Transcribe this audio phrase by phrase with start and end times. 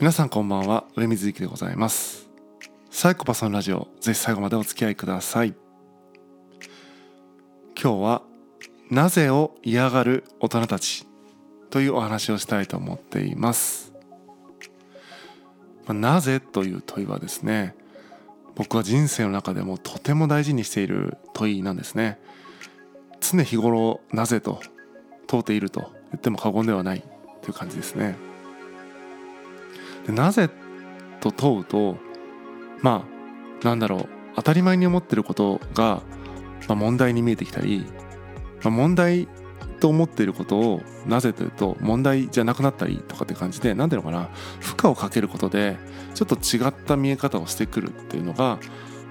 [0.00, 2.30] 皆さんこんばんは上水幸でございます。
[2.90, 5.54] サイコパスのラジオぜひ最後までお付き合いください。
[7.78, 8.22] 今日は
[8.88, 11.06] なぜを嫌がる大人たち
[11.68, 13.92] というお話をしたいと思っています。
[15.86, 17.74] なぜという問いはですね
[18.54, 22.18] 僕は人生の中でもとても大事にしている問いなんですね。
[23.20, 24.62] 常日頃なぜと
[25.26, 27.02] 問うていると言っても過言ではない
[27.42, 28.29] という感じですね。
[30.10, 30.50] なぜ
[31.20, 31.96] と問うと
[32.82, 33.04] ま
[33.62, 36.02] あなんだろう当たり前に思ってることが、
[36.68, 37.84] まあ、問題に見えてきたり、
[38.62, 39.28] まあ、問題
[39.80, 44.28] と思っていることをなぜというと問題じゃなくなったりとかって感じで何ていうのかな
[44.60, 45.76] 負荷をかけることで
[46.14, 48.58] ちょっと違った見え方をしてくるっていうのが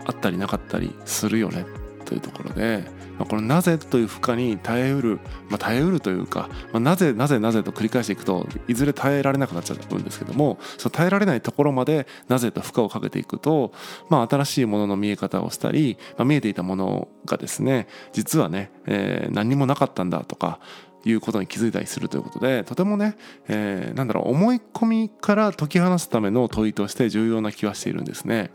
[0.06, 1.66] あったりなかったりするよね
[2.06, 2.99] というところで。
[3.20, 5.20] まあ、このなぜという負荷に耐えうる、
[5.50, 13.74] まあ、耐えうるというか、まあ、なぜなぜなぜと繰り返していくといずれ耐えられなくなっちゃうんですけどもその耐えられないところまでなぜと負荷をかけていくと、
[14.10, 20.60] まあ、新しいものの見え方をしたり、まあ、見えていたものがですね実はね、えー、何にもなかったんだとか
[21.06, 28.52] いうことに気づいたりするということでとてもね、えー、なんだろう思い込みから解き放つための問いとして重要な気はしているんですね。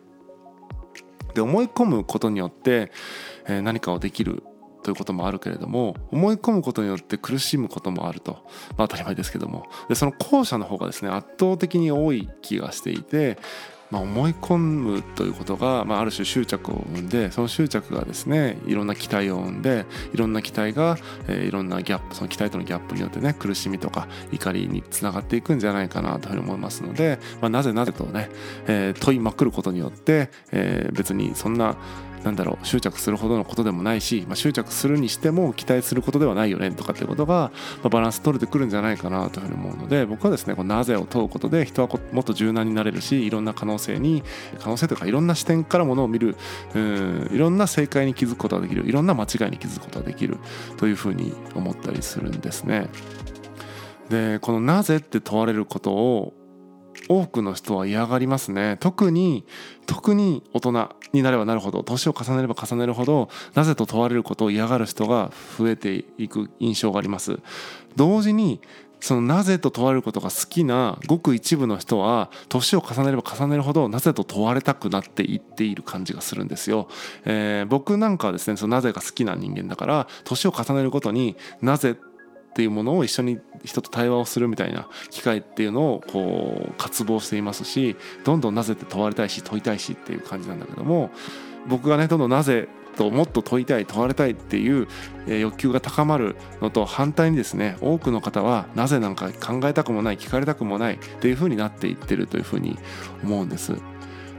[1.34, 2.92] で思い込むことによって、
[3.46, 4.44] えー、何かをできる
[4.84, 8.32] ということもあるけれども思い込むことによって苦しむこともあると、
[8.76, 9.66] まあ、当たり前ですけども。
[9.88, 13.38] でその後者の方がですね圧倒的に多い気がしていて
[13.90, 20.96] まあ、思い込むということが、まあ、ある種執着を生んでその執着がですねいろんな期待を生んでいろんな期待が、
[21.28, 28.30] えー、いろんなギャップその期待とのギャップによってね苦しみとか怒りにつながっていくんじゃないかなというふうに思いますので、まあ、なぜなぜとね、
[28.66, 31.76] えー、問いまくることによって、えー、別にそんな
[32.24, 37.50] なんだろう執着するほどのことでもないし、まあ、執着するにしても期待することではないよねとかっていうことが、ま
[37.84, 44.22] あ、バランス取れてくるんじゃないかなというふうに思うので僕はですねこのなぜを問うことで人はもっと柔軟になれるしいろんな可能性に
[44.58, 46.36] 可能性というかいろんな視点からものを見る
[46.74, 50.38] うんいろんな正解に気づくことができるいろんな間違いに気づくことができる
[50.78, 52.88] というふうに思ったりするんですね。
[54.08, 56.34] でこの「なぜ?」って問われることを
[57.08, 59.44] 多くの人は嫌がりますね特に
[59.86, 67.38] 特に大人になればなるほど年を重ねれば重ねるほどなぜと問われることを嫌がる人が増えていく印象があります
[67.96, 68.60] 同時に
[69.04, 76.88] そのなぜと問われることが好きなごく一部の人は年を重ねれば重ねるほどなぜと問われたくなっていっている感じがするんですよ。
[77.26, 81.96] えー、僕なんかはですねそのなぜが好きな人間だから年を重ねるごとになぜ
[82.54, 91.10] っていうものを一緒に人と対話をするみたいな機会っていうのをこう渇望していますしどんどんなぜって問われたいし問いたいしっていう感じなんだけども
[91.66, 94.86] 僕がねどんどんなぜともっと問いたい問われたいっていう
[95.26, 102.78] 欲求が高まるのと反対にですね多くの方はなぜなんか考えたくもない聞かれたくもないっていうふうになっていってるというふうに
[103.24, 103.74] 思うんです。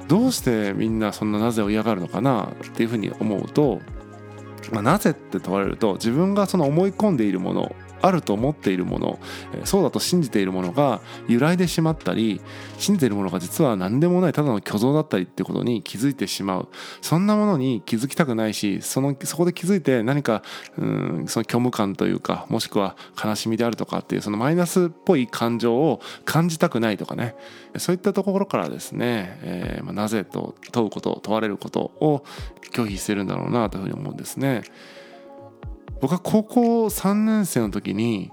[0.07, 3.81] どうしてみんなそんななぜを嫌がるのかなっていうふうに思うと、
[4.71, 9.19] まあ、なぜって問われると自分がその思い込んでいるものあると思っているもの
[9.63, 12.39] そうだと信じているものが揺らいでしまったり
[12.77, 16.67] 信じているものが実は何でもないただの虚像だったりってことに気づいてしまう
[17.01, 20.43] そんなものに気づきたくないしそのそこで気づいて何か
[20.77, 27.35] うんその虚無感というかもしくは悲しみであるとかっていうそのマイナスっぽい感情を感じたくないとかね
[27.77, 32.23] そういったところからですね、えー、ま、なぜと問うこと問われることを
[32.71, 34.63] 拒否してるんだろうなというふうに思うんですね。
[36.01, 38.31] 僕は高校3年生の時に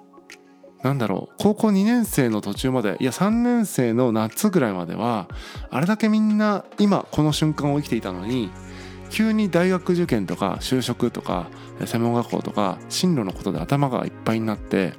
[0.82, 5.28] 何だろう高校2年生の途中までいや3年生の夏ぐらいまでは
[5.70, 8.50] あれだけみんな今この瞬間を生きていたのに
[9.10, 11.50] 急に大学受験とか就職とか
[11.84, 14.94] 専門学校とか進路のことで頭がいっぱいになって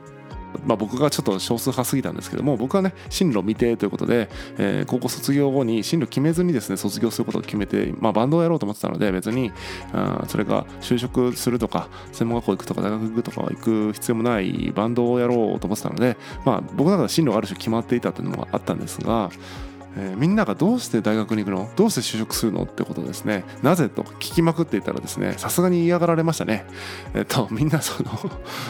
[0.65, 9.51] まあ、僕がちょっと少数派すぎたんですけども僕はね進路未定ということで、えー、高校卒業後に進路決めずにですね卒業することを決めて、まあ、バンドをやろうと思ってたので別に
[9.93, 19.29] あそれが就職するとか専門学校行くとか大学行くとか行く必要もないバンドをやろうと思ってたので、まあ、僕の中で進路がある種決まっていたというのがあったんですが
[19.95, 21.69] えー、みんながどうして大学に行くの？
[21.75, 22.63] どうして就職するの？
[22.63, 23.43] ってことですね。
[23.61, 26.65] なぜと聞きまくっていたらですねさすがに嫌がられましたね。
[27.13, 28.09] えっ、とみんなその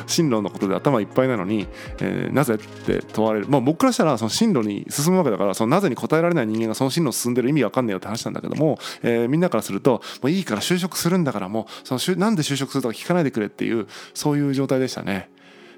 [0.08, 1.68] 進路のことで頭いっぱいなのに、
[2.00, 3.48] えー、なぜって問われる。
[3.48, 15.30] まあ僕からしたらその進路に進むわけだからそのなぜに答えられない人間がその進路進んでる意味わかんねえよって話なんだけども、えー、みんなからするともういいから就職するんだからもうそのなんで就職するとか聞かないでくれっていうそういう状態でしたね。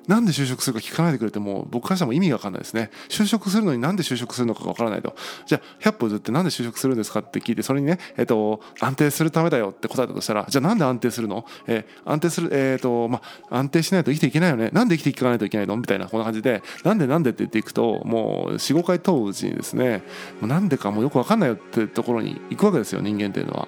[0.08, 2.92] なんで就職するか聞かないでくれても僕からしても意味が分かんないですね。
[3.10, 5.16] 就職するのになんで就職するのかが分からないと。
[5.46, 14.70] じゃあ100歩譲ってなんで就職するんですかって聞いてそれにね、えっと、安定するためだよって答えたとしたらじゃあなんで安定するの、えー、安定するえっ、とまあ安定しないと生きていけないよね。
[14.74, 15.78] なんで生きていかないといけないの？
[15.78, 20.04] みたいなこんな感じでなんでなんでって言っていくともう45回問ううちにですね
[20.40, 23.68] もうなんでかもうよく分かんないよってところに行くわけですよ人間っていうのは。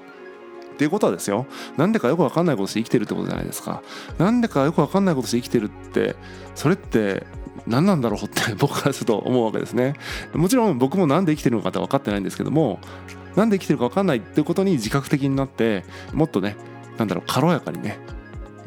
[0.77, 3.81] っていうことはですよなんでかよく分かんないことして生きてるってことじゃないですか。
[4.19, 6.15] なんでかよく分かんないことして生きてるって
[6.53, 7.25] それって
[7.65, 9.95] 何なんだろうって 僕からすると思うわけですね。
[10.35, 12.79] もちろん僕も何で生きてるのかって分かってないんですけども
[13.35, 15.83] 何で生きてるか分かんないってことに自覚的になって
[16.13, 16.56] もっとね
[17.00, 17.97] なんだろう軽やかにね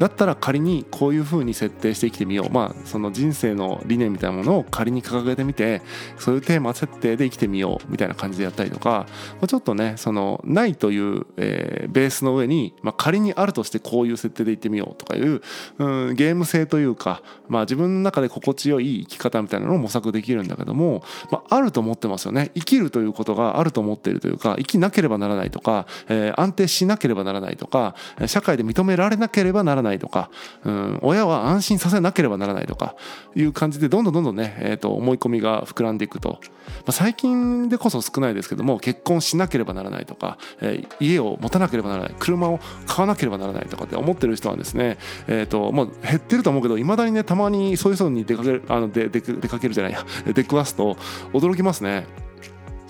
[0.01, 2.51] だったら仮にこういうふうに設定して生きてみよう。
[2.51, 5.83] まあその人生の理念みたいなものを仮に掲げてみて
[6.17, 7.91] そういうテーマ設定で生きてみよう。
[7.91, 9.05] みたいな感じでやったりとか、
[9.39, 14.95] ま、ちょっとねそのないという、えー、ベースの上に、まあ、仮にあるとしてこういう設定でいってみよう。
[14.95, 15.41] とかいう、
[15.77, 22.49] うん、ゲーム性というか、まあ、自分の中で心地よい生き方みたいなのを模索できるんだけども、まあ、あると思ってますよね。
[22.55, 27.93] 生きるということがあると思っているというか生きなければならないとか、えー、安定しなければならないとか
[28.25, 30.29] 社会で認められなければならないないとか、
[30.63, 32.95] うん、親は安心させなければならないとか
[33.35, 44.97] いう感じでどんどんどんどんね、えー、と思い込みが膨らんでいくと、まあ、最近でこそ少ないですけども結婚しなければならないとか、えー、家を持たなければならない車を買わなければならないとかって思ってる人はですね、
[45.27, 50.97] えーともう減ってると思うけどいまだにねたまにそういう人に出かけるあの出出かけるじゃないや 出くわすと
[51.33, 52.05] 驚きますね。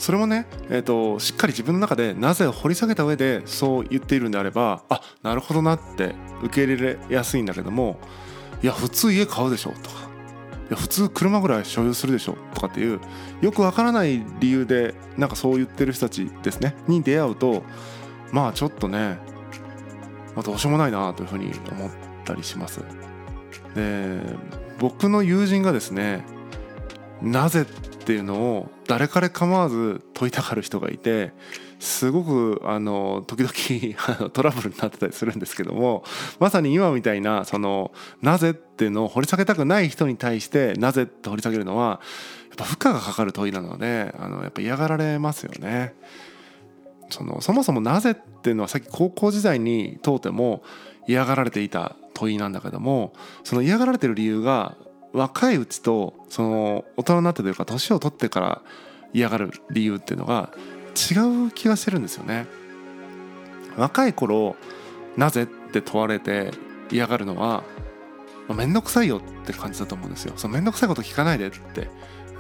[0.02, 8.00] それもね、えーと、しっかり自分の中でなぜを掘り下げた上でそう言っているんであればあなるほどなって受け入れやすいんだけども
[8.64, 10.10] いや普通家買うでしょとか
[10.70, 13.00] いや普通車ぐらい所有するでしょとかっていう
[13.42, 17.62] よくわからない理由でなんかそう言ってる人たちですねに出会うと
[18.32, 19.20] まあちょっとね、
[20.34, 21.92] まあ、どうしようもないなというふうに思っ
[22.26, 22.82] たりします。
[23.76, 24.20] で
[24.80, 26.26] 僕の友人がですね
[27.22, 31.32] なぜっていうのを誰彼構わず問いたがる人がいて
[31.80, 36.04] すごくあの時々 トラブルになってたりするんですけども
[36.40, 42.02] まさに今みたいなそのなぜっていうのを掘り下げたくない人に対してなぜって掘り下げるのは
[42.50, 45.96] やっぱ負荷がかかる問いなのであのやっぱ嫌がられますよね。
[47.10, 50.64] そのそもそもなぜっていうのはさっき高校時代に問うても
[51.08, 53.14] 嫌がられていた問いなんだけども
[53.46, 54.76] その嫌がられてる理由が
[55.14, 58.62] 若いうちとその大人になってというか年を取ってから
[59.14, 60.52] 嫌がる理由っていうのが
[60.96, 62.48] 違う気がしてるんですよね。
[63.78, 64.56] 若い頃
[65.18, 66.52] なぜって問われて
[66.92, 67.64] 嫌がるのは
[68.50, 70.34] 面倒くさいよって感じだと思うんですよ。
[70.36, 71.90] その面倒くさいこと聞かないでって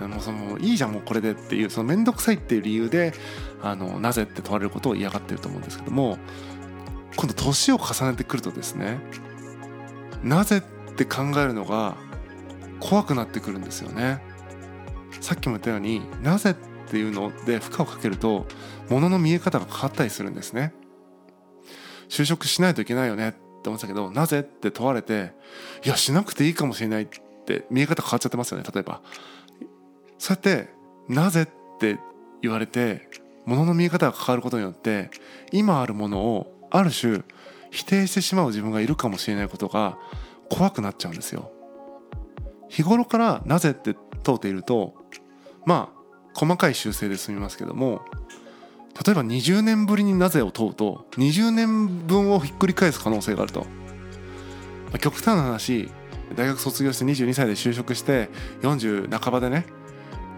[0.07, 3.13] もうそのいいじゃんもうこれでっていうその面倒くさいっていう理由で
[3.62, 6.17] あのなぜって問われることを嫌がってると思うんですけども
[7.15, 9.00] 今度年を重ねてくるとですね
[10.24, 11.95] なぜって考えるのが
[12.81, 14.21] 怖くなってくるんですよね。
[15.21, 16.53] さっきも言ったようになぜっ
[16.89, 18.47] ていうので負荷をかけると
[18.89, 20.73] 物の見え方が変わったりするんですね。
[22.09, 23.31] 就職しないといけないよねっ
[23.61, 25.31] て思ってたけどなぜって問われて
[25.85, 27.07] いやしなくていいかもしれないっ
[27.45, 29.01] て見え方変わっちゃってますよね例えば。
[30.17, 30.69] そうやって
[31.07, 31.47] なぜっ
[31.79, 31.97] て
[32.41, 33.07] 言われて
[33.45, 35.09] 物の見え方が変わることによって
[35.51, 37.21] 今あるものをある種
[37.69, 39.97] 否定してしまう自分がいるかもしれないことが
[40.49, 41.51] 怖くなっちゃうんですよ。
[42.71, 44.95] 日頃からなぜって問うていると
[45.65, 46.01] まあ
[46.33, 48.01] 細かい修正で済みますけども
[49.06, 53.65] 例えば20年ぶりになぜを問うと20年分をひっくり返す可能性があると、ま
[54.95, 55.89] あ、極端な話
[56.35, 58.29] 大学卒業して22歳で就職して
[58.62, 59.65] 40半ばでね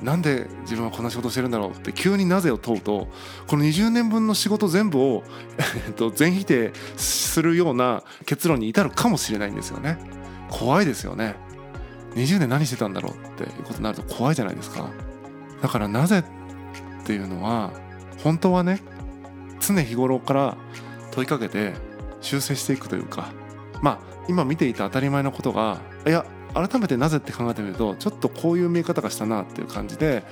[0.01, 3.07] なんで自分はこんな仕事してるんだろうって急になぜを問うと
[3.48, 5.24] この20年分の仕事全部を、
[6.15, 9.98] 全否定するような結論に至るかもしれないんですよね。
[10.50, 11.36] 怖いですよね。
[12.15, 14.89] 20年何してたんだろうっていうことになると怖いじゃないですか。
[15.62, 17.72] だからなぜっていうのは
[18.24, 18.82] 本当はね
[19.60, 20.58] 常日頃から
[21.12, 21.74] 問いかけて
[22.22, 23.32] 修正していくというか。
[23.82, 30.24] まあ今見ていた当たり前のことがいや改めてなぜって考えてみるとちょっとこういう見え方がしたなっていう感じで、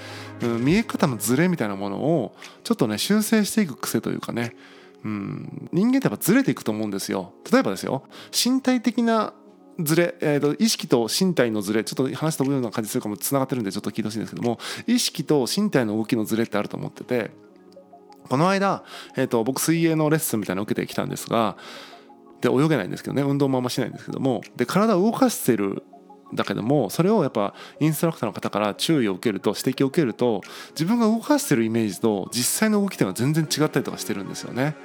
[0.42, 4.56] うん、見え方のズレみたいなものをちょっとね修正していく癖というかね。
[5.04, 7.34] うん、人間ってやっぱずれていくと思うんですよ。
[7.52, 8.04] 例えばですよ。
[8.32, 9.34] 身体的な
[9.80, 17.32] ずれ、えーと、意識と身体のずれちょっと話飛ぶような感じするかもつながってるんでちょっと聞いてほしいんですけども意識と身体の動きのずれってあると思ってて
[18.30, 18.84] この間、
[19.16, 21.58] えーと、僕水泳のレッスンみたいなの受けてきたんですが
[22.42, 25.84] で泳げないんですけどね運動もあんましないんですけどもで体を動かしてる
[26.34, 34.75] だけどもそれをやっぱインストラクターの方から注意を受けると指摘を受けると自分が動かしてるイメージと実際の動きっていうのは全然違ったりとかしてるんですよね。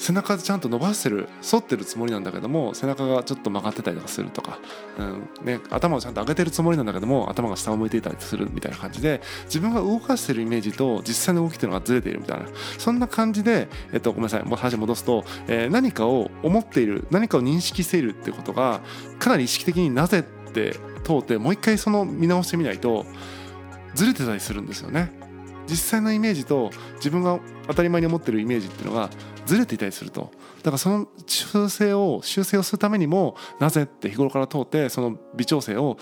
[0.00, 4.58] 背中ちゃんと伸ばしてる反ってるつもりなんだけども背中がちょっと曲がってたりとかするとか、
[4.98, 12.46] うんね、頭をちゃんと上げてるつもりなんだけども頭が下を向いていたりするみたいな感じで自分が動かしてるイメージと実際の動きっていうのがずれているみたいな
[12.78, 18.80] そんな感じで、えっと、ごめんなさいもう話戻すと、えー、何かを思っている何かを認識しているってことが
[19.18, 23.04] かなり意識的になぜって通ってもう一回その見直してみないと
[23.94, 25.19] ずれてたりするんですよね。
[25.70, 29.08] 実際のイメージと自分が当たり前に思ってるイメージっていうのが
[29.46, 30.30] ずれていたりすると。
[30.58, 35.96] だからその修正を修正をするためにもなぜって日頃から通ってその微調整を、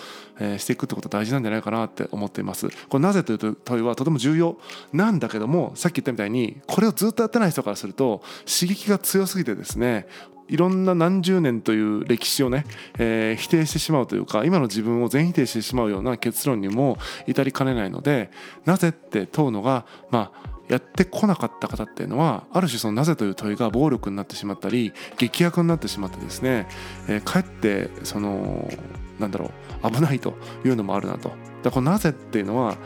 [0.56, 2.68] していくってこと大事なんじゃないかなって思っています。
[2.88, 4.58] これなぜという問いはとても重要。
[4.92, 10.06] なんだけどもさっき言ったみたいにこれをずっとやってない人からすると刺激が強すぎてですね
[10.48, 12.64] いろんな何十年という歴史をね、
[12.98, 18.30] えー、否定してしまうというか今の自分を全否定してしまうような結論にも至りかねないので
[18.64, 26.66] なぜって問うのがまあやってこなかった方っていうのはある種そのなぜという問いが暴力になってしまったり劇薬になってしまってですね、
[27.08, 28.70] えー、かえってその
[29.18, 29.50] なんだろ
[29.82, 31.32] う危ないというのもあるなと。
[31.62, 32.76] だこのなぜっていうのは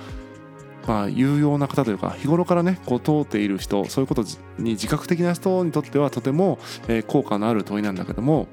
[0.86, 4.22] まあ、有用な方というか日頃からねこう通っている人そういうこと
[4.58, 6.58] に自覚的な人にとってはとても、
[6.88, 8.48] え、効果のある問いなんだけども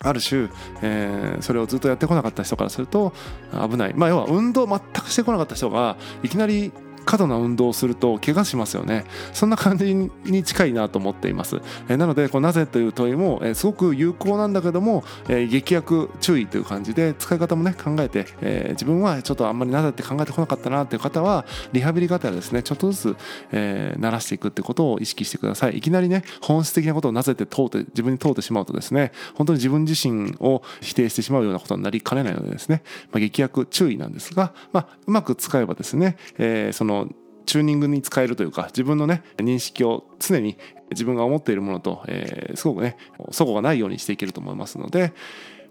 [0.00, 0.48] ある種、
[0.82, 3.12] えー、それをずっとやってこなかった人からすると
[3.52, 6.72] 危ない、まあ、要は運動全くしてこなかった人がいきなり
[7.04, 9.04] 過度な運動をすると怪我しますよね。
[9.32, 23.16] そんな感じに近いなと思っています、えなのでこうなぜという問いも、えすごく有効なんだけども、え劇薬注意という感じで使い方もね考えて、え自分はちょっとあんまりなぜって考えてこなかったなっていう方はリハビリ方はですねちょっとずつ、
[23.52, 25.78] えー、慣らしていくってことを意識してください。
[25.78, 32.82] いきなりね本質的なことをなぜって問うて自分に問うてしまうとですね本当に自分自身を否定してしまうようなことになりかねないのでですね、
[33.12, 37.08] まあ、劇薬注意なんですが、まあ、うまく使えばですね、えー、その
[37.46, 40.56] チューニングに使えるというか自分のね認識を常に
[40.90, 45.12] 自分が思っているものと、えー、すごくね齟齬がないようにしていけると思いますので、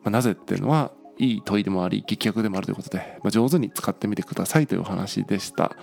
[0.04, 5.76] まあ、なぜっていうのはいい問いでもあり劇薬でもあるということで、まあ、上手に使ってみてくださいというお話でした。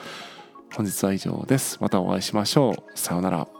[0.74, 1.78] 本日は以上です。
[1.80, 2.98] またお会いしましょう。
[2.98, 3.59] さようなら。